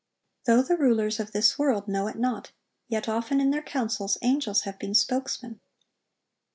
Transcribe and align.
Though 0.45 0.63
the 0.63 0.77
rulers 0.77 1.19
of 1.19 1.31
this 1.31 1.59
world 1.59 1.87
know 1.87 2.07
it 2.07 2.15
not, 2.17 2.51
yet 2.87 3.07
often 3.07 3.39
in 3.39 3.51
their 3.51 3.61
councils 3.61 4.17
angels 4.23 4.61
have 4.63 4.79
been 4.79 4.95
spokesmen. 4.95 5.59